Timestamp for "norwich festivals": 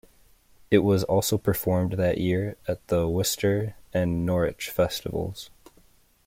4.25-5.51